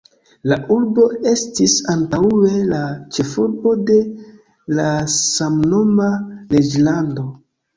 [0.51, 2.81] La urbo estis antaŭe la
[3.17, 3.99] ĉefurbo de
[4.81, 4.89] la
[5.19, 6.09] samnoma
[6.57, 7.29] reĝlando.